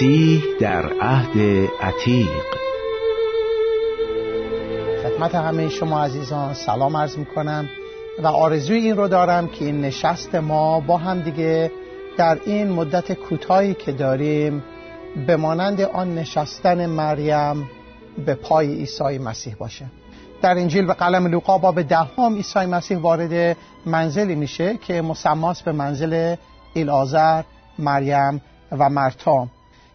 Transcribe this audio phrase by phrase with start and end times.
[0.00, 1.38] مسیح در عهد
[1.80, 2.44] عتیق.
[5.02, 7.68] خدمت همه شما عزیزان سلام عرض می کنم
[8.22, 11.70] و آرزوی این رو دارم که این نشست ما با هم دیگه
[12.16, 14.64] در این مدت کوتاهی که داریم
[15.26, 17.70] به مانند آن نشستن مریم
[18.26, 19.86] به پای عیسی مسیح باشه.
[20.42, 23.56] در انجیل به قلم لوقا باب دهم عیسی مسیح وارد
[23.86, 26.34] منزلی میشه که مسماس به منزل
[26.74, 27.42] ایلازر
[27.78, 28.42] مریم
[28.78, 29.48] و مرتا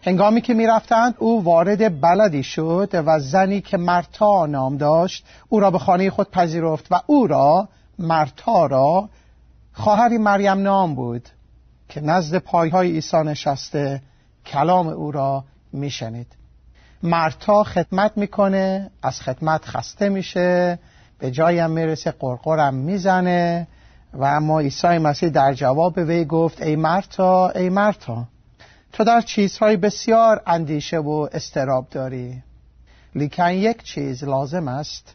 [0.06, 5.70] هنگامی که می‌رفتند او وارد بلدی شد و زنی که مرتا نام داشت او را
[5.70, 9.08] به خانه خود پذیرفت و او را مرتا را
[9.72, 11.28] خواهری مریم نام بود
[11.88, 14.02] که نزد پایهای عیسی نشسته
[14.46, 16.26] کلام او را میشنید.
[17.02, 20.78] مرتا خدمت می‌کنه از خدمت خسته میشه
[21.18, 23.68] به جایم می‌رسه قرقرم می‌زنه
[24.14, 28.24] و اما عیسی مسیح در جواب وی گفت ای مرتا ای مرتا.
[28.96, 32.42] تو در چیزهای بسیار اندیشه و استراب داری.
[33.14, 35.14] لیکن یک چیز لازم است.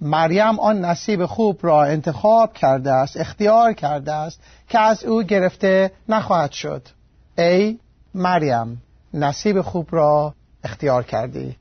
[0.00, 5.92] مریم آن نصیب خوب را انتخاب کرده است اختیار کرده است که از او گرفته
[6.08, 6.88] نخواهد شد.
[7.38, 7.78] ای
[8.14, 8.82] مریم
[9.14, 11.56] نصیب خوب را اختیار کردی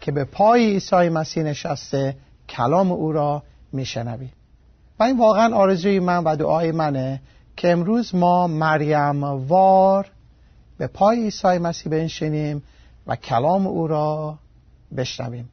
[0.00, 2.16] که به پای عیسی مسیح نشسته
[2.48, 4.28] کلام او را میشنوی.
[4.98, 7.22] و این واقعا آرزوی من و دعای منه
[7.56, 10.10] که امروز ما مریم وار
[10.78, 12.62] به پای عیسی مسیح بنشینیم
[13.06, 14.38] و کلام او را
[14.96, 15.48] بشنویم.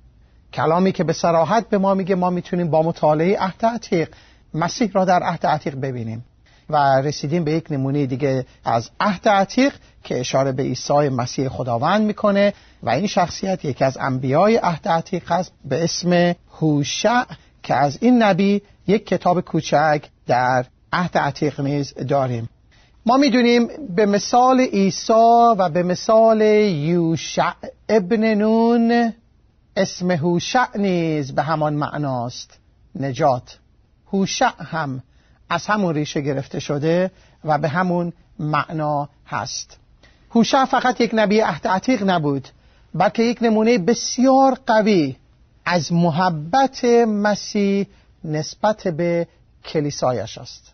[0.54, 4.16] کلامی که به سراحت به ما میگه ما می‌تونیم با مطالعه عهد عتیق
[4.54, 6.26] مسیح را در عهد عتیق ببینیم.
[6.70, 12.02] و رسیدیم به یک نمونه دیگه از عهد عتیق که اشاره به عیسی مسیح خداوند
[12.02, 12.54] می‌کنه
[12.84, 17.24] و این شخصیت یکی از انبیای عهد عتیق است به اسم هوشع
[17.64, 22.50] که از این نبی یک کتاب کوچک در عهد عتیق نیز داریم.
[23.06, 27.52] ما می‌دونیم به مثال عیسی و به مثال یوشع
[27.90, 29.14] ابن نون
[29.78, 32.60] اسم هوشع نیز به همان معناست.
[32.96, 33.58] نجات.
[34.14, 35.04] هوشع هم
[35.50, 37.12] از همون ریشه گرفته شده
[37.44, 39.78] و به همون معنا هست.
[40.32, 42.48] هوشع فقط یک نبی عهد عتیق نبود
[42.94, 45.16] بلکه یک نمونه بسیار قوی
[45.66, 47.88] از محبت مسیح
[48.24, 49.28] نسبت به
[49.66, 50.74] کلیسایش است.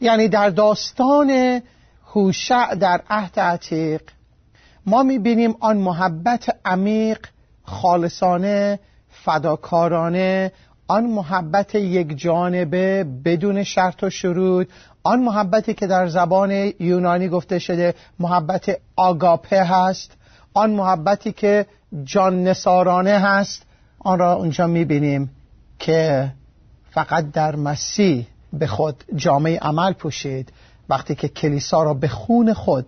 [0.00, 1.62] یعنی در داستان
[2.16, 4.02] هوشع در عهد عتیق.
[4.86, 7.26] ما می‌بینیم آن محبت عمیق
[7.62, 8.78] خالصانه
[9.10, 10.52] فداکارانه
[10.88, 14.68] آن محبت یک جانبه بدون شرط و شروط
[15.02, 20.12] آن محبتی که در زبان یونانی گفته شده محبت آگاپه هست
[20.54, 21.66] آن محبتی که
[22.04, 23.62] جان نسارانه هست.
[23.98, 25.30] آن را اونجا می‌بینیم
[25.78, 26.32] که
[26.90, 30.52] فقط در مسیح به خود جامعه عمل پوشید.
[30.88, 32.86] وقتی که کلیسا را به خون خود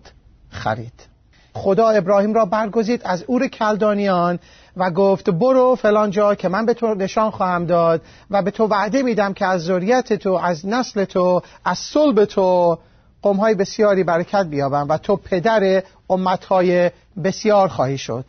[0.49, 1.09] خرید.
[1.53, 4.39] خدا ابراهیم را برگزید از اور کلدانیان
[4.77, 8.67] و گفت برو فلان جا که من به تو نشان خواهم داد و به تو
[8.67, 12.77] وعده میدم که از ذریت تو از نسل تو از صلب تو
[13.21, 16.91] قومهای بسیاری برکت بیابم و تو پدر امتهای
[17.23, 18.25] بسیار خواهی شد.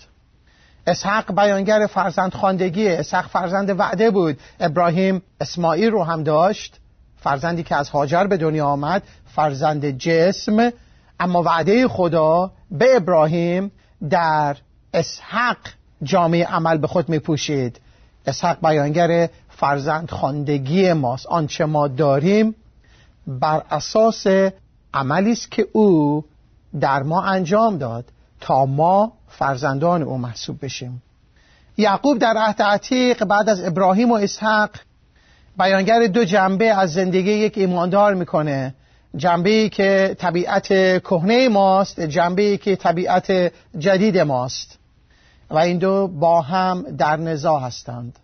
[0.87, 4.39] اسحق بیانگر فرزند خاندگی اسحق فرزند وعده بود.
[4.61, 6.81] ابراهیم اسماعیل رو هم داشت.
[7.21, 9.03] فرزندی که از هاجر به دنیا آمد
[9.35, 10.71] فرزند جسم.
[11.21, 13.73] اما وعده خدا به ابراهیم
[14.11, 14.57] در
[14.95, 15.57] اسحق
[16.03, 17.81] جامعه عمل به خود می پوشید
[18.27, 21.27] اسحق بیانگر فرزند خاندگی ماست.
[21.27, 22.55] آنچه ما داریم
[23.27, 24.27] بر اساس
[24.95, 26.25] عملی است که او
[26.81, 28.05] در ما انجام داد
[28.41, 31.03] تا ما فرزندان او محسوب بشیم.
[31.77, 34.71] یعقوب در عهد عتیق بعد از ابراهیم و اسحق
[35.60, 38.75] بیانگر دو جنبه از زندگی یک ایماندار می‌کنه.
[39.16, 40.66] جنبه که طبیعت
[41.03, 44.78] کهنه ماست جنبه که طبیعت جدید ماست.
[45.50, 48.19] و این دو با هم در نزاع هستند.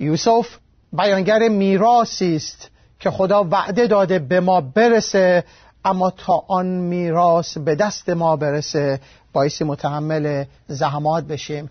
[0.00, 0.46] یوسف
[0.92, 2.70] بیانگر میراثی است
[3.00, 5.44] که خدا وعده داده به ما برسه
[5.84, 9.00] اما تا آن میراث به دست ما برسه
[9.32, 11.70] باعث متحمل زحمات بشیم.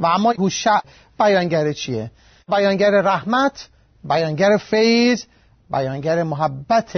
[0.00, 0.78] و اما هوشع
[1.18, 2.10] بیانگر چیه؟
[2.48, 3.68] بیانگر رحمت
[4.08, 5.24] بیانگر فیض
[5.70, 6.96] بیانگر محبت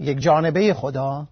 [0.00, 1.28] یک جانبه خدا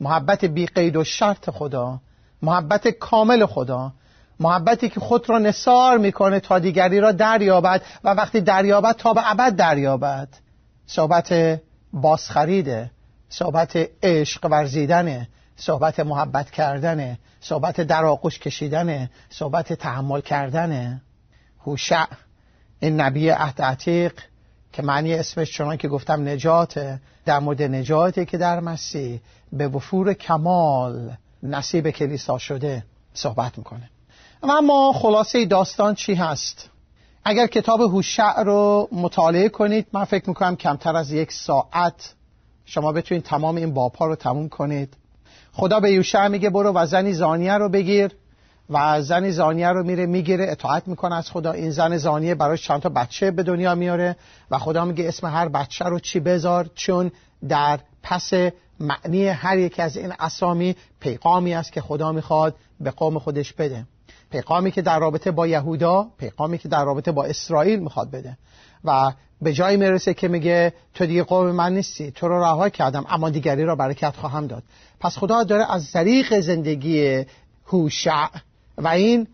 [0.00, 2.00] محبت بی قید و شرط خدا
[2.42, 3.92] محبت کامل خدا
[4.40, 9.30] محبتی که خود را نصار می‌کنه تا دیگری را دریابد و وقتی دریابد تا به
[9.30, 10.28] ابد دریابد.
[10.86, 11.60] صحبت
[11.92, 12.90] بازخریده
[13.28, 21.02] صحبت عشق ورزیدنه صحبت محبت کردنه صحبت در آغوش کشیدنه صحبت تحمل کردنه
[21.66, 22.04] هوشع
[22.80, 24.12] این نبی عهد عتیق
[24.72, 29.20] که معنی اسمش چنان که گفتم نجاته در مورد نجاتی که در مسیح
[29.52, 31.10] به وفور کمال
[31.42, 32.84] نصیب کلیسا شده
[33.14, 33.90] صحبت می‌کنه.
[34.42, 36.70] و اما خلاصه داستان چی هست؟
[37.24, 42.14] اگر کتاب هوشع رو مطالعه کنید من فکر می‌کنم کمتر از یک ساعت
[42.64, 44.94] شما بتونید تمام این باپا رو تموم کنید.
[45.52, 48.16] خدا به یوشع میگه برو و زنی زانیه رو بگیر.
[48.70, 51.52] و زن زانیه رو میره می‌گیره اطاعت می‌کنه از خدا.
[51.52, 54.16] این زن زانیه براش چند تا بچه به دنیا میاره
[54.50, 57.10] و خدا میگه اسم هر بچه رو چی بذار چون
[57.48, 58.32] در پس
[58.80, 63.84] معنی هر یک از این اسامی پیغامی است که خدا می‌خواد به قوم خودش بده.
[64.30, 68.38] پیغامی که در رابطه با یهودا پیغامی که در رابطه با اسرائیل می‌خواد بده.
[68.84, 69.12] و
[69.42, 73.30] به جایی می‌رسه که میگه تو دیگه قوم من نیستی تو رو رها کردم اما
[73.30, 74.62] دیگری را برکت خواهم داد.
[75.00, 77.24] پس خدا داره از طریق زندگی
[77.66, 78.26] هوشع
[78.78, 79.26] و این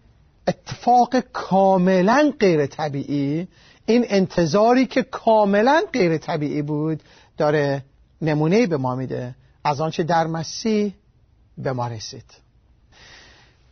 [0.48, 3.48] اتفاق کاملا غیر طبیعی
[3.86, 7.02] این انتظاری که کاملا غیر طبیعی بود
[7.36, 7.84] داره
[8.22, 9.34] نمونه به ما میده.
[9.64, 10.94] از آنچه در مسیح
[11.58, 12.24] به ما رسید.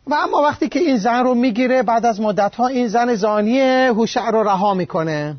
[0.07, 3.59] و اما وقتی که این زن رو می‌گیره بعد از مدت ها این زن زانی
[3.87, 5.35] هوشع رو رها می‌کنه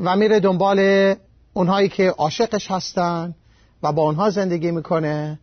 [0.00, 1.14] و میره دنبال
[1.52, 3.34] اونهایی که عاشقش هستن
[3.82, 5.38] و با اونها زندگی می‌کنه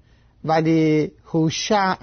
[0.46, 1.96] ولی هوشع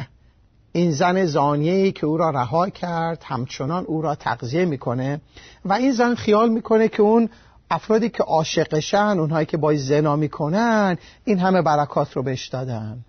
[0.72, 5.20] این زن زانیه‌ای که او را رها کرد همچنان او را تغذیه می‌کنه
[5.64, 7.28] و این زن خیال می‌کنه که اون
[7.70, 13.04] افرادی که عاشقشن اونهایی که با زنا می‌کنن این همه برکات رو بهش دادن.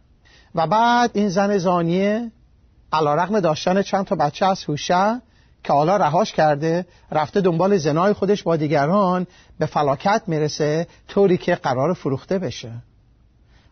[0.55, 2.31] و بعد این زن زانیه
[2.93, 5.15] علا رقم داشتن چند تا بچه از هوشع
[5.63, 9.27] که حالا رهاش کرده رفته دنبال زنای خودش با دیگران
[9.59, 12.71] به فلاکت می‌رسه طوری که قرار فروخته بشه.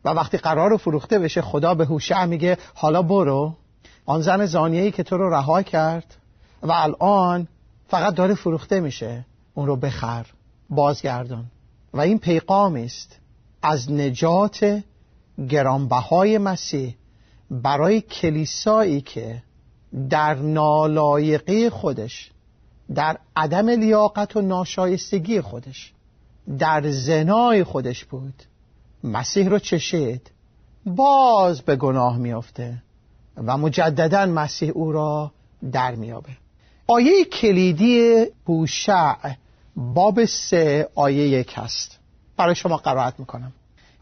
[0.06, 3.56] و وقتی قرار فروخته بشه خدا به هوشع میگه حالا برو.
[4.10, 6.16] آن زن زانیهی که تو رو رها کرد
[6.62, 7.48] و الان
[7.88, 10.26] فقط داره فروخته میشه اون رو بخر
[10.70, 11.46] بازگردان.
[11.94, 13.20] و این پیغام است
[13.62, 14.84] از نجات
[15.50, 16.96] گرانبهای مسیح
[17.52, 19.44] برای کلیسایی که
[20.10, 22.32] در نالایقی خودش
[22.96, 25.94] در عدم لیاقت و ناشایستگی خودش
[26.60, 28.44] در زنای خودش بود.
[29.04, 30.32] مسیح رو چشید.
[30.86, 32.84] باز به گناه میافته.
[33.46, 35.32] و مجددا مسیح او را
[35.72, 36.30] در میابه
[36.88, 39.16] آیه کلیدی بوشع
[39.76, 42.00] باب سه آیه یک هست.
[42.38, 43.54] برای شما قرائت می‌کنم.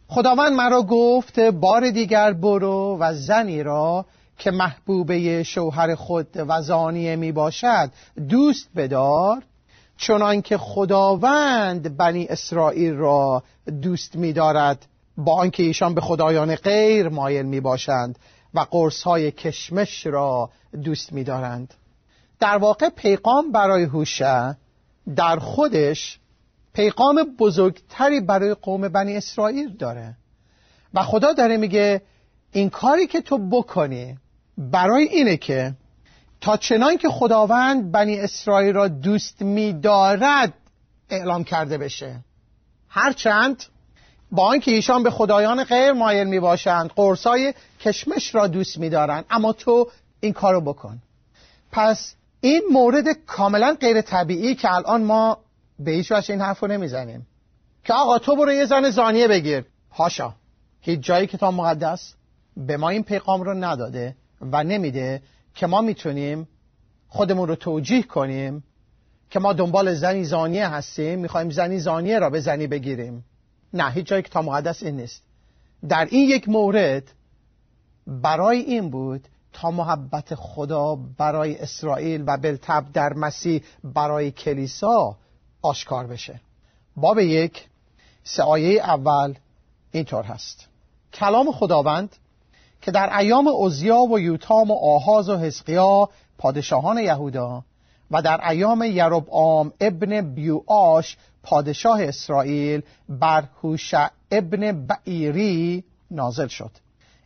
[0.07, 4.05] خداوند مرا گفت بار دیگر برو و زنی را
[4.37, 7.91] که محبوبه شوهر خود و زانیه می باشد
[8.29, 9.43] دوست بدار
[9.97, 13.43] چنان که خداوند بنی اسرائیل را
[13.81, 14.85] دوست می دارد
[15.17, 18.19] با آنکه ایشان به خدایان غیر مایل می باشند
[18.53, 20.49] و قرص های کشمش را
[20.83, 21.73] دوست می دارند
[22.39, 24.57] در واقع پیغام برای هوشه
[25.15, 26.19] در خودش
[26.73, 30.17] پیغام بزرگتری برای قوم بنی اسرائیل داره.
[30.93, 32.01] و خدا داره میگه
[32.51, 34.17] این کاری که تو بکنی
[34.57, 35.73] برای اینه که
[36.41, 40.53] تا چنان که خداوند بنی اسرائیل را دوست میدارد
[41.09, 42.19] اعلام کرده بشه.
[42.89, 43.63] هرچند
[44.31, 49.25] با آنکه ایشان به خدایان غیر مایل می باشند قرصای کشمش را دوست می دارند
[49.29, 49.87] اما تو
[50.19, 51.01] این کارو بکن.
[51.71, 55.37] پس این مورد کاملا غیر طبیعی که الان ما
[55.79, 57.27] به هیچ وجه این حرف رو نمی‌زنیم.
[57.83, 59.65] که آقا تو برو یه زن زانیه بگیر.
[59.91, 60.33] هاشا
[60.81, 62.13] هیچ جایی کتاب مقدس
[62.57, 65.21] به ما این پیغام رو نداده و نمیده
[65.55, 66.47] که ما می‌تونیم
[67.07, 68.63] خودمون رو توجیه کنیم
[69.29, 73.23] که ما دنبال زنی زانیه هستیم می‌خوایم زنی زانیه را به زنی بگیریم.
[73.73, 75.21] نه هیچ جایی کتاب مقدس این نیست.
[75.89, 77.03] در این یک مورد
[78.07, 85.15] برای این بود تا محبت خدا برای اسرائیل و بالطب در مسیح برای کلیسا
[85.61, 86.41] آشکار بشه.
[86.95, 87.67] باب یک
[88.23, 89.33] سه آیه اول
[89.91, 90.67] اینطور هست.
[91.13, 92.15] کلام خداوند
[92.81, 97.63] که در ایام اوزیا و یوتام و آهاز و حزقیا پادشاهان یهودا
[98.11, 106.71] و در ایام یربعام ابن بیوآش پادشاه اسرائیل بر هوشع ابن بعیری نازل شد.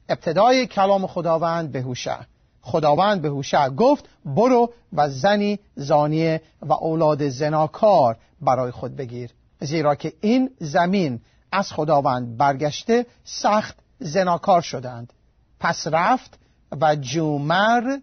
[0.09, 2.17] ابتدای کلام خداوند به هوشع
[2.61, 9.31] خداوند به هوشع گفت برو و زنی زانیه و اولاد زناکار برای خود بگیر.
[9.59, 11.21] زیرا که این زمین
[11.51, 15.13] از خداوند برگشته سخت زناکار شدند.
[15.59, 16.39] پس رفت
[16.81, 17.97] و جومر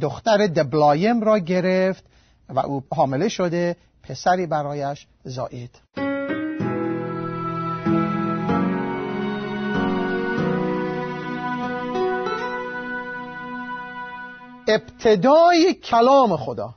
[0.00, 2.04] دختر دبلایم را گرفت
[2.52, 5.80] و او حامله شده پسری برایش زایید
[14.68, 16.74] ابتدای کلام خدا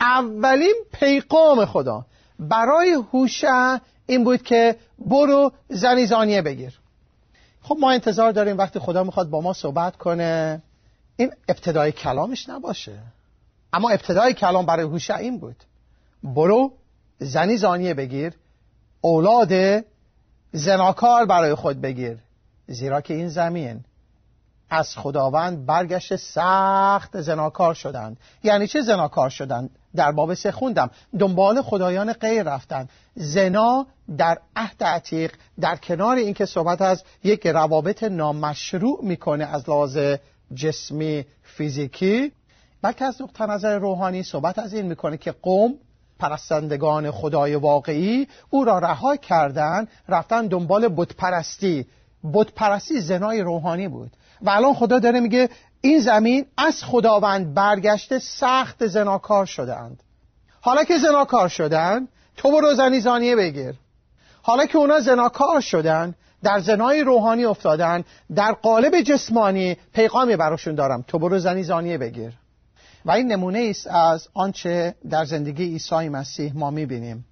[0.00, 2.04] اولین پیغام خدا
[2.38, 6.78] برای هوشع این بود که برو زنی زانیه بگیر.
[7.62, 10.62] خب ما انتظار داریم وقتی خدا می‌خواد با ما صحبت کنه
[11.16, 12.98] این ابتدای کلامش نباشه.
[13.72, 15.56] اما ابتدای کلام برای هوشع این بود.
[16.22, 16.72] برو
[17.18, 18.32] زنی زانیه بگیر
[19.00, 19.84] اولاد
[20.52, 22.18] زناکار برای خود بگیر.
[22.66, 23.84] زیرا که این زمین
[24.70, 28.16] از خداوند برگشت سخت زناکار شدند.
[28.42, 30.90] یعنی چه زناکار شدند؟ در باب سه خوندم.
[31.18, 33.86] دنبال خدایان غیر رفتند زنا
[34.18, 39.98] در عهد عتیق در کنار اینکه صحبت از یک روابط نامشروع می‌کنه از لحاظ
[40.54, 42.32] جسمی فیزیکی
[42.82, 45.74] بلکه از نقطه نظر روحانی صحبت از این می‌کنه که قوم
[46.18, 51.86] پرستندگان خدای واقعی او را رها کردن رفتن دنبال بتپرستی.
[52.32, 54.10] بتپرستی زنای روحانی بود.
[54.42, 55.48] و الان خدا داره میگه
[55.80, 60.02] این زمین از خداوند برگشته سخت زناکار شدند
[60.60, 63.74] حالا که زناکار شدن تو برو زنی زانیه بگیر.
[64.42, 68.04] حالا که اونا زناکار شدن در زنای روحانی افتادن
[68.34, 71.04] در قالب جسمانی پیغامی براشون دارم.
[71.08, 72.32] تو برو زنی زانیه بگیر.
[73.08, 77.24] و این نمونه است از آنچه در زندگی عیسی مسیح ما می‌بینیم.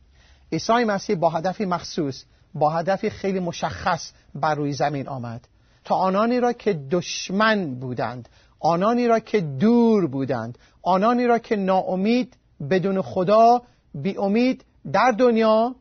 [0.53, 5.49] عیسی مسیح با هدفی مخصوص با هدفی خیلی مشخص بر روی زمین آمد.
[5.85, 8.29] تا آنانی را که دشمن بودند
[8.61, 12.37] آنانی را که دور بودند آنانی را که ناامید
[12.71, 13.63] بدون خدا
[13.95, 15.75] بی امید در دنیا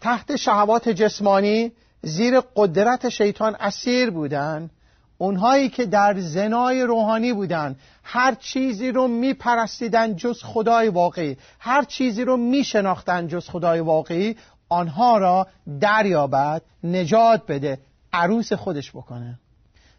[0.00, 4.70] تحت شهوات جسمانی زیر قدرت شیطان اسیر بودند.
[5.20, 12.24] اونهایی که در زنای روحانی بودند هر چیزی رو میپرستیدن جز خدای واقعی هر چیزی
[12.24, 14.36] رو میشناختن جز خدای واقعی
[14.68, 15.46] آنها را
[15.80, 17.78] دریابد نجات بده
[18.12, 19.38] عروس خودش بکنه.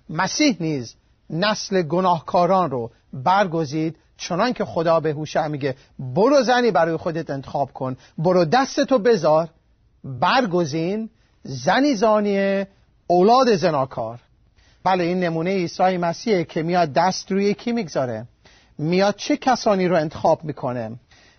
[0.09, 0.95] مسیح نیز
[1.29, 7.73] نسل گناهکاران رو برگزید چنان که خدا به هوشع میگه برو زنی برای خودت انتخاب
[7.73, 9.49] کن برو دستتو بذار
[10.03, 11.09] برگزین
[11.43, 12.67] زنی زانیه
[13.07, 14.19] اولاد زناکار.
[14.83, 18.25] بله این نمونه عیسی مسیحه که میاد دست روی کی می‌گذاره؟
[18.77, 20.91] میاد چه کسانی رو انتخاب می‌کنه؟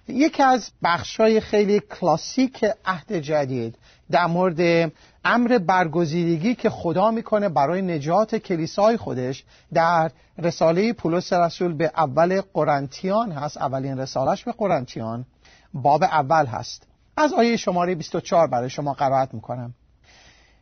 [0.08, 3.78] یکی از بخشای خیلی کلاسیک عهد جدید
[4.10, 4.92] در مورد
[5.24, 9.44] امر برگزیدگی که خدا می‌کنه برای نجات کلیسای خودش
[9.74, 13.56] در رساله پولس رسول به اول قرنتیان هست.
[13.56, 15.26] اولین رسالش به قرنتیان
[15.74, 16.86] باب اول هست.
[17.16, 19.74] از آیه شماره 24 برای شما قرائت می‌کنم.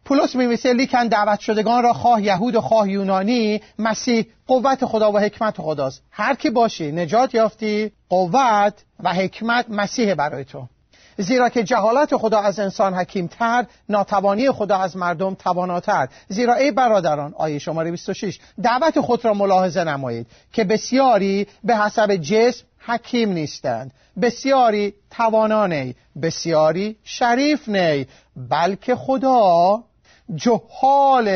[0.04, 5.19] پولس میمیسه لیکن دعوت شدگان را خواه یهود و خواه یونانی مسیح قوت خدا و
[5.19, 6.02] حکمت خداست.
[6.11, 10.66] هر کی باشی نجات یافتی قوت و حکمت مسیح برای تو.
[11.16, 16.09] زیرا که جهالت خدا از انسان حکیمتر ناتوانی خدا از مردم تواناتر.
[16.28, 22.16] زیرا ای برادران آیه شماره 26 دعوت خود را ملاحظه نمایید که بسیاری به حسب
[22.16, 23.92] جسم حکیم نیستند.
[24.23, 29.83] بسیاری توانا نی بسیاری شریف نی بلکه خدا
[30.34, 31.28] جهال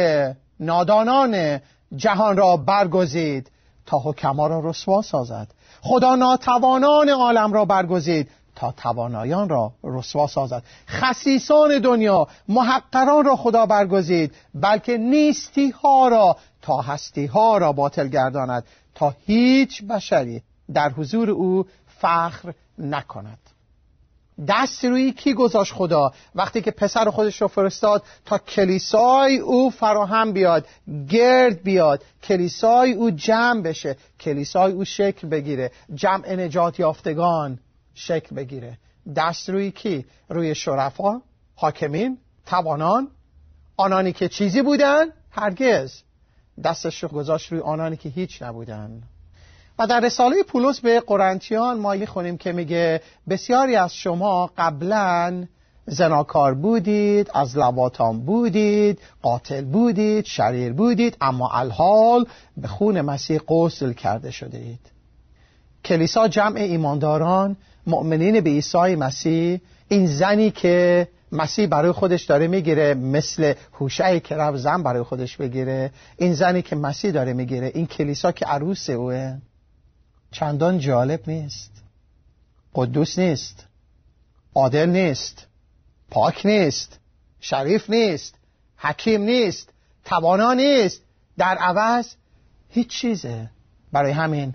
[0.60, 1.60] نادانان
[1.96, 3.50] جهان را برگزید
[3.86, 5.48] تا حکما را رسوا سازد.
[5.82, 10.62] خدا ناتوانان عالم را برگزید تا توانایان را رسوا سازد.
[10.88, 18.08] خسیسان دنیا محقران را خدا برگزید بلکه نیستی ها را تا هستی ها را باطل
[18.08, 20.42] گرداند تا هیچ بشری
[20.74, 21.66] در حضور او
[22.00, 23.38] فخر نکند.
[24.48, 30.32] دست روی کی گذاشت خدا؟ وقتی که پسر خودش رو فرستاد تا کلیسای او فراهم
[30.32, 30.66] بیاد
[31.08, 37.58] گرد بیاد کلیسای او جمع بشه کلیسای او شکل بگیره جمع نجات یافتگان
[37.94, 38.78] شکل بگیره.
[39.16, 41.22] دست روی کی؟ روی شرفا
[41.54, 43.08] حاکمین توانان.
[43.76, 46.02] آنانی که چیزی بودن هرگز.
[46.64, 49.02] دستش رو گذاشت روی آنانی که هیچ نبودن.
[49.78, 55.44] و در رساله پولس به قرنتیان ما خونیم که میگه بسیاری از شما قبلا
[55.86, 62.26] زناکار بودید از لواتان بودید قاتل بودید شریر بودید اما الحال
[62.56, 64.80] به خون مسیح غسل کرده شده اید
[65.84, 72.94] کلیسا جمع ایمانداران مؤمنین به عیسی مسیح این زنی که مسیح برای خودش داره می‌گیره
[72.94, 77.86] مثل هوشعی که رفت زن برای خودش بگیره این زنی که مسیح داره می‌گیره این
[77.86, 79.36] کلیسا که عروس اوه.
[80.34, 81.72] چندان جالب نیست.
[82.74, 83.66] قدوس نیست.
[84.54, 85.46] عادل نیست.
[86.10, 86.98] پاک نیست.
[87.40, 88.34] شریف نیست.
[88.76, 89.68] حکیم نیست.
[90.04, 91.02] توانا نیست.
[91.38, 92.14] در عوض
[92.68, 93.50] هیچ چیزه.
[93.92, 94.54] برای همین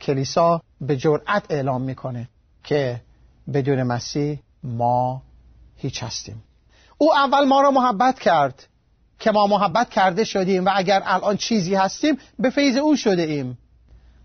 [0.00, 2.28] کلیسا به جرأت اعلام می‌کنه
[2.64, 3.00] که
[3.52, 5.22] بدون مسیح ما
[5.76, 6.42] هیچ هستیم.
[6.98, 8.66] او اول ما را محبت کرد
[9.18, 13.58] که ما محبت کرده شدیم و اگر الان چیزی هستیم به فیض او شده ایم.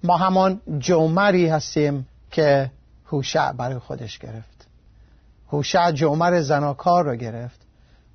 [0.03, 2.72] ما همان جومری هستیم که
[3.05, 4.67] هوشع برای خودش گرفت.
[5.51, 7.62] هوشع جومر زناکار رو گرفت.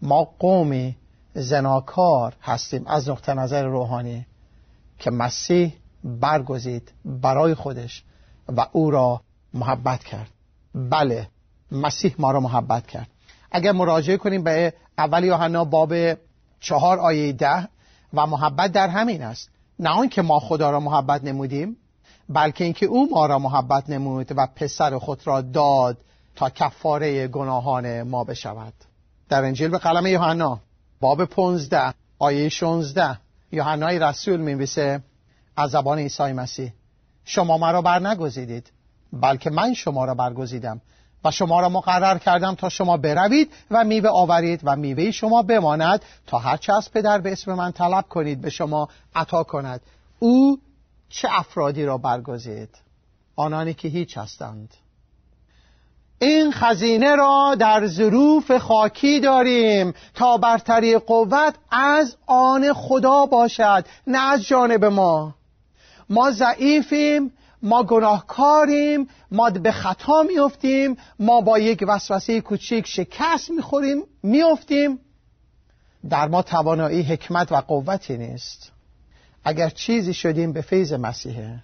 [0.02, 0.96] ما قومی
[1.34, 4.26] زناکار هستیم از نقطه نظر روحانی
[4.98, 5.74] که مسیح
[6.04, 8.04] برگزید برای خودش
[8.48, 9.20] و او را
[9.54, 10.30] محبت کرد.
[10.74, 11.28] بله
[11.72, 13.08] مسیح ما را محبت کرد.
[13.50, 15.94] اگر مراجعه کنیم به اول یوحنا باب
[16.60, 17.68] چهار آیه ده
[18.14, 19.50] و محبت در همین است.
[19.78, 21.76] نه آنکه ما خدا را محبت نمودیم
[22.28, 25.98] بلکه اینکه او ما را محبت نمود و پسر خود را داد
[26.36, 28.72] تا کفاره گناهان ما بشود.
[29.28, 30.60] در انجیل به قلم یوحنا
[31.00, 33.18] باب 15 آیه 16
[33.52, 35.02] یوحنای رسول می‌نویسه
[35.56, 36.72] از زبان عیسی مسیح
[37.24, 38.72] شما مرا بر نگزیدید
[39.12, 40.80] بلکه من شما را برگزیدم
[41.26, 46.02] و شما را مقرر کردم تا شما بروید و میوه آورید و میوه شما بماند
[46.26, 49.80] تا هرچه از پدر به اسم من طلب کنید به شما عطا کند.
[50.18, 50.58] او
[51.08, 52.68] چه افرادی را برگزید؟
[53.36, 54.74] آنانی که هیچ هستند.
[56.18, 64.32] این خزینه را در ظروف خاکی داریم تا برتری قوت از آن خدا باشد نه
[64.32, 65.34] از جانب ما.
[66.10, 67.32] ما ضعیفیم
[67.66, 74.98] ما گناهکاریم ما به خطا میافتیم ما با یک وسوسه کوچیک شکست می‌خوریم میافتیم
[76.10, 78.72] در ما توانایی حکمت و قوتی نیست.
[79.44, 81.58] اگر چیزی شدیم به فیض مسیحه.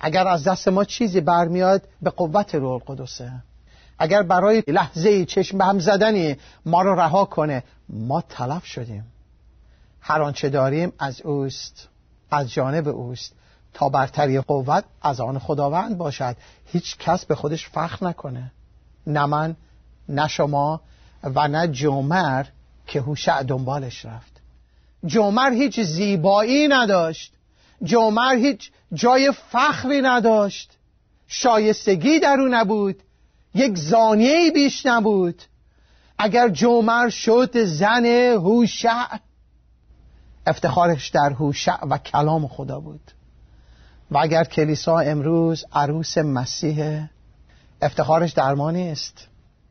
[0.00, 3.32] اگر از دست ما چیزی برمیاد به قوت روح القدسه.
[3.98, 9.04] اگر برای لحظه چشم به هم زدنی ما رو رها کنه ما تلف شدیم.
[10.00, 11.88] هر آنچه داریم از اوست
[12.30, 13.39] از جانب اوست.
[13.74, 16.36] تا برتری قوت از آن خداوند باشد.
[16.66, 18.52] هیچ کس به خودش فخر نکنه.
[19.06, 19.56] نه من
[20.08, 20.80] نه شما
[21.22, 22.46] و نه جومر
[22.86, 24.40] که هوشع دنبالش رفت.
[25.06, 27.32] جومر هیچ زیبایی نداشت.
[27.82, 30.78] جومر هیچ جای فخری نداشت.
[31.26, 33.02] شایستگی در او نبود.
[33.54, 35.42] یک زانیه بیش نبود.
[36.18, 39.06] اگر جومر شد زن هوشع
[40.46, 43.00] افتخارش در هوشع و کلام خدا بود.
[44.10, 47.06] و اگر کلیسا امروز عروس مسیح
[47.82, 49.28] افتخارش در ما نیست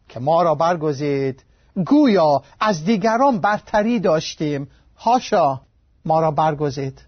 [0.10, 1.43] که ما را برگزید
[1.86, 4.69] گویا از دیگران برتری داشتیم.
[4.97, 5.62] هاشا
[6.06, 7.02] ما را برگزید.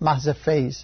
[0.00, 0.78] محض فیض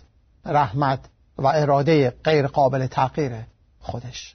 [0.45, 1.01] رحمت
[1.39, 3.33] و اراده غیر قابل تغییر
[3.81, 4.35] خودش.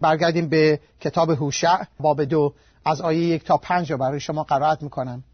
[0.00, 2.54] برگردیم به کتاب هوشع باب دو
[2.84, 5.24] از آیه یک تا پنج رو برای شما قرائت می‌کنم.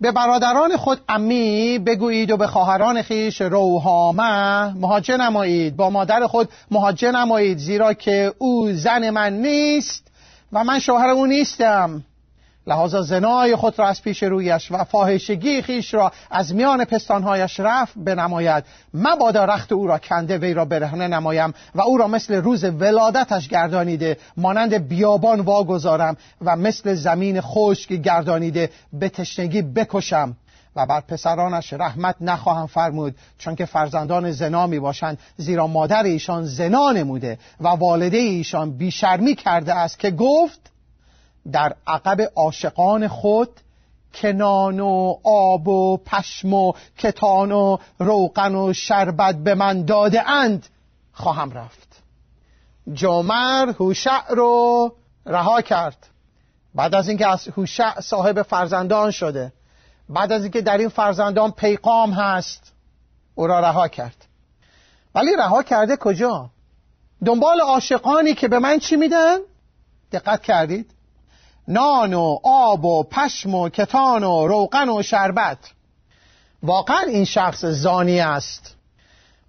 [0.00, 5.76] به برادران خود امی بگویید و به خواهران خیش روحامه مهاجه نمایید.
[5.76, 10.04] با مادر خود مهاجه نمایید زیرا که او زن من نیست
[10.52, 12.04] و من شوهر او نیستم.
[12.68, 17.92] لحاظا زنای خود را از پیش رویش و فاحشگی خیش را از میان پستانهایش رفت
[17.96, 22.64] بنماید مبادا رخت او را کنده وی را برهنه نمایم و او را مثل روز
[22.64, 24.16] ولادتش گردانیده.
[24.36, 28.70] مانند بیابان واگذارم و مثل زمین خشک گردانیده.
[28.92, 30.36] به تشنگی بکشم
[30.76, 36.44] و بر پسرانش رحمت نخواهم فرمود چون که فرزندان زنا می باشند زیرا مادر ایشان
[36.44, 40.60] زنا نموده و والده ایشان بیشرمی کرده است که گفت
[41.52, 43.60] در عقب عاشقان خود
[44.14, 50.66] کنان و آب و پشم و کتان و روغن و شربت به من داده اند
[51.12, 52.02] خواهم رفت.
[52.92, 54.92] جمر هوشع رو
[55.26, 56.06] رها کرد.
[56.74, 59.52] بعد از اینکه از هوشع صاحب فرزندان شده
[60.08, 62.72] بعد از اینکه در این فرزندان پیغام هست
[63.34, 64.24] او را رها کرد.
[65.14, 66.50] ولی رها کرده کجا؟
[67.24, 69.38] دنبال عاشقانی که به من چی میدن؟
[70.12, 70.90] دقت کردید.
[71.68, 75.58] نان و آب و پشم و کتان و روغن و شربت.
[76.62, 78.74] واقعا این شخص زانی است.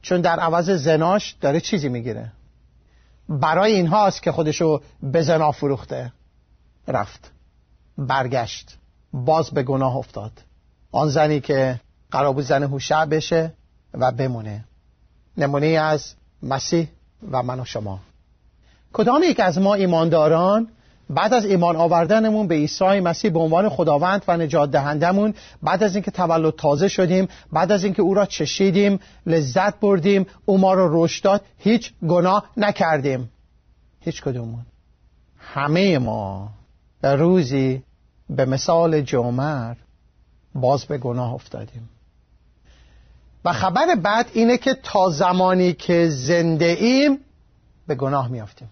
[0.02, 2.32] چون در عوض زناش داره چیزی می‌گیره.
[3.30, 6.14] برای این هاست که خودشو به زنا فروخته.
[6.88, 7.32] رفت.
[7.98, 8.78] برگشت.
[9.14, 10.32] باز به گناه افتاد.
[10.92, 11.80] آن زنی که
[12.12, 13.54] قرار بود زن هوشع بشه
[13.94, 14.66] و بمونه.
[15.38, 16.88] نمونه از مسیح
[17.32, 18.00] و من و شما.
[18.94, 20.68] کدام یک از ما ایمانداران
[21.10, 25.96] بعد از ایمان آوردنمون به عیسی مسیح به عنوان خداوند و نجات دهندمون بعد از
[25.96, 30.90] اینکه تولد تازه شدیم بعد از اینکه او را چشیدیم لذت بردیم او ما را
[30.92, 33.32] رشد داد هیچ گناه نکردیم.
[34.00, 34.66] هیچ کدومون.
[35.38, 36.50] همه ما
[37.02, 37.84] به روزی
[38.30, 39.76] به مثال جمر
[40.56, 41.90] باز به گناه افتادیم.
[43.46, 47.18] و خبر بعد اینه که تا زمانی که زنده ایم
[47.88, 48.70] به گناه میافتیم.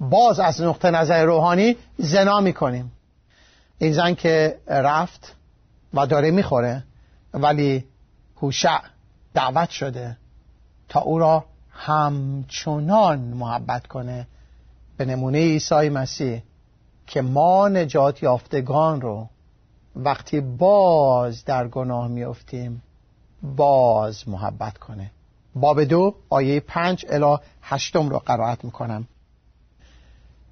[0.00, 2.92] باز از نقطه نظر روحانی زنا می‌کنیم.
[3.78, 5.34] این زن که رفت
[5.94, 6.84] و داره می‌خوره
[7.34, 7.84] ولی
[8.36, 8.78] هوشع
[9.34, 10.16] دعوت شده
[10.88, 14.26] تا او را همچنان محبت کنه
[14.96, 16.42] به نمونه عیسی مسیح
[17.06, 19.28] که ما نجات یافتگان رو
[19.96, 22.82] وقتی باز در گناه میافتیم
[23.42, 25.10] باز محبت کنه.
[25.54, 29.06] باب دو آیه پنج الا هشتم رو قرائت می‌کنم.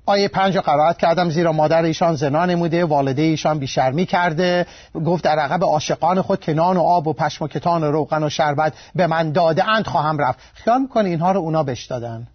[0.06, 4.66] آیه پنج رو قرائت کردم زیرا مادر ایشان زنا نموده والده ایشان بیشرمی کرده.
[5.06, 8.28] گفت در عقب عاشقان خود کنان و آب و پشم و کتان و روغن و
[8.28, 10.38] شربت به من داده اند خواهم رفت.
[10.54, 12.26] خیال می‌کنه اینها رو اونا بش دادن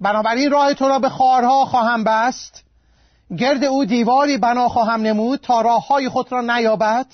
[0.00, 2.64] بنابراین راه تو را به خارها خواهم بست.
[3.38, 7.06] گرد او دیواری بنا خواهم نمود تا راه های خود را نیابد.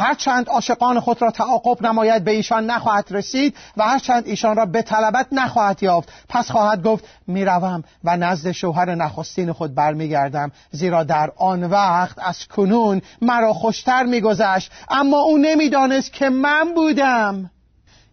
[0.00, 4.82] هرچند عاشقان خود را تعاقب نماید به ایشان نخواهد رسید و هرچند ایشان را به
[4.82, 6.12] طلبت نخواهد یافت.
[6.28, 12.46] پس خواهد گفت می‌روم و نزد شوهر نخستین خود برمیگردم زیرا در آن وقت از
[12.46, 14.72] کنون مرا خوشتر میگذشت.
[14.90, 17.50] اما او نمی‌دانست که من بودم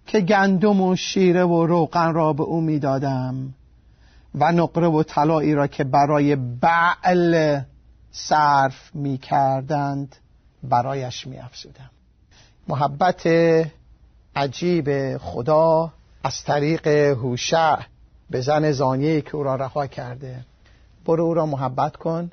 [0.08, 3.54] که گندم و شیره و روغن را به او می‌دادم
[4.36, 7.60] و نقره و طلایی را که برای بعل
[8.12, 10.15] صرف می کردند
[10.65, 11.89] برایش می افزودم
[12.67, 13.28] محبت
[14.36, 17.78] عجیب خدا از طریق هوشع
[18.30, 20.45] به زن زانیه که او را رها کرده.
[21.06, 22.32] برو او را محبت کن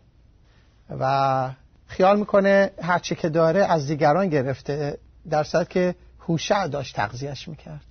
[1.00, 1.50] و
[1.86, 4.98] خیال می‌کنه هرچی که داره از دیگران گرفته
[5.30, 7.84] در که هوشع داشت تغذیهش می‌کرد.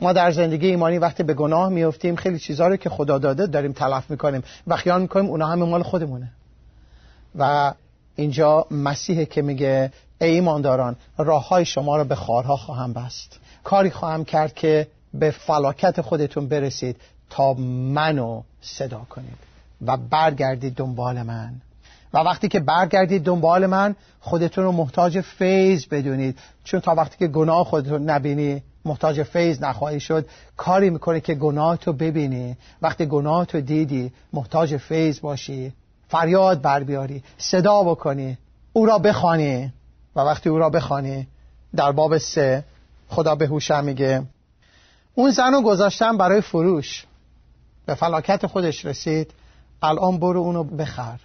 [0.00, 3.72] ما در زندگی ایمانی وقتی به گناه میفتیم خیلی چیزها رو که خدا داده داریم
[3.72, 6.32] تلف می‌کنیم و خیال می‌کنیم اونا همه مال خودمونه.
[7.38, 7.74] و
[8.16, 13.40] اینجا مسیح که میگه ای ایمانداران راه های شما رو به خارها خواهم بست.
[13.64, 16.96] کاری خواهم کرد که به فلاکت خودتون برسید
[17.30, 19.38] تا منو صدا کنید
[19.86, 21.54] و برگردید دنبال من.
[22.14, 26.38] و وقتی که برگردید دنبال من خودتون رو محتاج فیض بدونید.
[26.64, 31.76] چون تا وقتی که گناه خودتون نبینی محتاج فیض نخواهی شد کاری می‌کنه که گناه
[31.76, 32.56] تو ببینی.
[32.82, 35.72] وقتی گناه تو دیدی محتاج فیض باشی.
[36.14, 38.38] فریاد بر بیاری صدا بکنی
[38.72, 39.72] او را بخوانی.
[40.16, 41.26] و وقتی او را بخوانی
[41.76, 42.64] در باب سه
[43.08, 44.22] خدا به هوشم میگه
[45.14, 47.04] اون زن رو گذاشتم برای فروش.
[47.86, 49.30] به فلاکت خودش رسید
[49.82, 51.20] الان برو اونو بخر.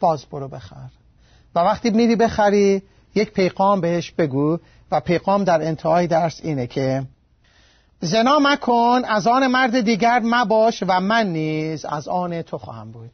[0.00, 0.88] باز برو بخر.
[1.54, 2.82] و وقتی میری بخری
[3.14, 4.58] یک پیغام بهش بگو
[4.90, 7.02] و پیغام در انتهای درس اینه که
[8.00, 13.10] زنا مکن از آن مرد دیگر مباش و من نیز از آن تو خواهم بود.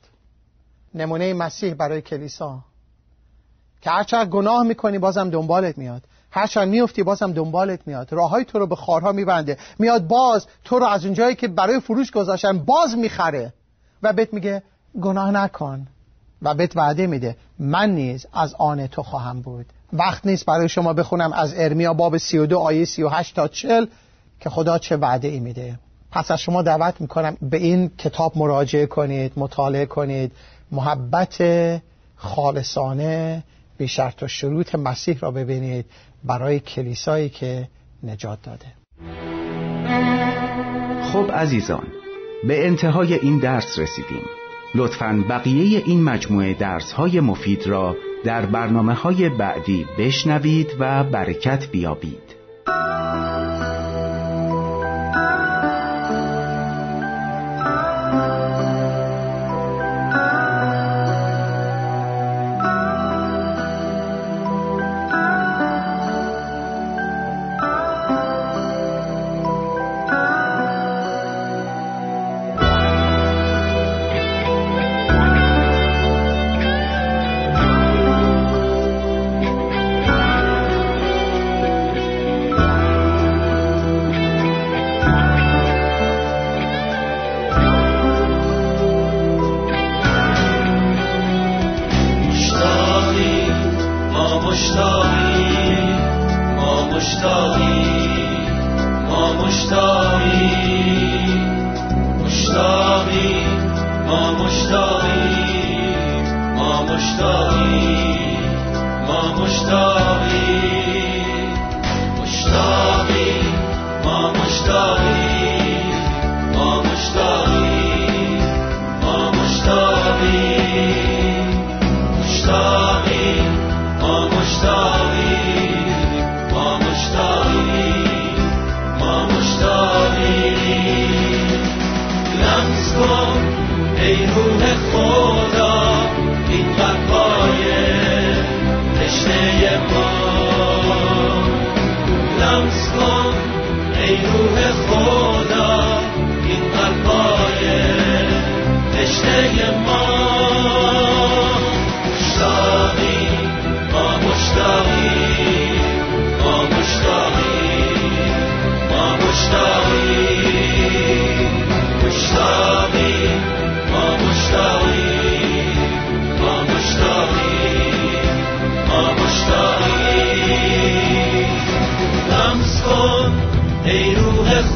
[0.97, 2.65] نمونه مسیح برای کلیسا.
[3.81, 6.03] که هرچند گناه می‌کنی بازم دنبالت میاد.
[6.31, 8.13] هرچند میفتی بازم دنبالت میاد.
[8.13, 9.59] راههای تو رو به خارها میبنده.
[9.79, 13.53] میاد باز تو رو از اونجایی که برای فروش گذاشتن باز می‌خره.
[14.03, 14.63] و بهت میگه
[15.01, 15.87] گناه نکن.
[16.43, 19.67] و بهت وعده میده من نیز از آن تو خواهم بود.
[19.93, 23.87] وقت نیست برای شما بخونم از ارمیا باب 32 آیه 38 تا 40
[24.41, 25.79] که خدا چه وعده ای میده.
[26.13, 30.33] پس از شما دعوت می‌کنم به این کتاب مراجعه کنید مطالعه کنید.
[30.73, 31.43] محبت
[32.17, 33.45] خالصانه
[33.79, 35.87] بی شرط و شروط مسیح را ببینید
[36.25, 37.69] برای کلیسایی که
[38.03, 38.67] نجات داده.
[41.13, 41.87] خب عزیزان
[42.49, 44.23] به انتهای این درس رسیدیم.
[44.75, 51.71] لطفا بقیه این مجموعه درس های مفید را در برنامه های بعدی بشنوید و برکت
[51.71, 52.37] بیابید.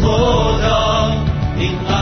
[0.00, 0.66] 获得
[1.58, 1.99] 平安。